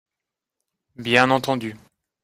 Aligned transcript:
Bien 0.95 1.29
entendu. 1.29 1.75